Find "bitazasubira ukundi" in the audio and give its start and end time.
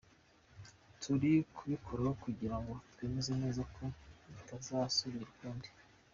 4.33-5.69